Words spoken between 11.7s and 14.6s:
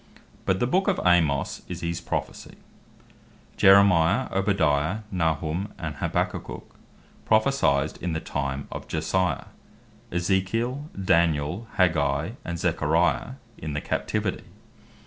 Aggeus, and Zacharias, in the Captivity.